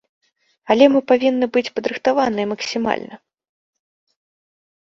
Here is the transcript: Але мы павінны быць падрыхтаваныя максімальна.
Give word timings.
Але 0.75 0.85
мы 0.93 1.01
павінны 1.11 1.49
быць 1.57 1.71
падрыхтаваныя 1.79 2.45
максімальна. 2.55 3.23